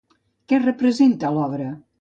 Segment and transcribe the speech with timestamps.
[0.53, 1.73] Què representa l'obra?